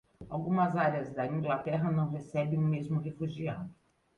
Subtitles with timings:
[0.31, 3.69] Algumas áreas da Inglaterra não recebem o mesmo refugiado.